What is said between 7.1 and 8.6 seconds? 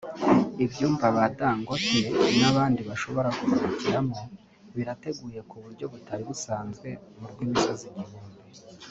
mu rw’imisozi igihumbi